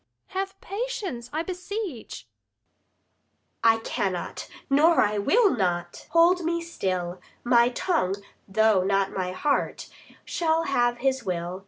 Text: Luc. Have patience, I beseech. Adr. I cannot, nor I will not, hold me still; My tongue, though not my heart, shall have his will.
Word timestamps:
Luc. 0.29 0.33
Have 0.33 0.61
patience, 0.61 1.29
I 1.31 1.43
beseech. 1.43 2.27
Adr. 3.63 3.73
I 3.75 3.77
cannot, 3.83 4.47
nor 4.67 4.99
I 4.99 5.19
will 5.19 5.51
not, 5.55 6.07
hold 6.09 6.43
me 6.43 6.59
still; 6.59 7.21
My 7.43 7.69
tongue, 7.69 8.15
though 8.47 8.81
not 8.83 9.11
my 9.13 9.31
heart, 9.31 9.89
shall 10.25 10.63
have 10.63 10.97
his 11.05 11.23
will. 11.23 11.59